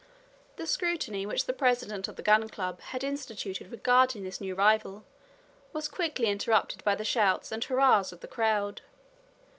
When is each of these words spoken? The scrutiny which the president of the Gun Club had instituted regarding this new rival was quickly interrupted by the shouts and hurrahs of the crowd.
The 0.55 0.65
scrutiny 0.65 1.27
which 1.27 1.45
the 1.45 1.53
president 1.53 2.07
of 2.07 2.15
the 2.15 2.23
Gun 2.23 2.49
Club 2.49 2.79
had 2.81 3.03
instituted 3.03 3.71
regarding 3.71 4.23
this 4.23 4.41
new 4.41 4.55
rival 4.55 5.03
was 5.73 5.87
quickly 5.87 6.25
interrupted 6.25 6.83
by 6.83 6.95
the 6.95 7.05
shouts 7.05 7.51
and 7.51 7.63
hurrahs 7.63 8.11
of 8.11 8.21
the 8.21 8.27
crowd. 8.27 8.81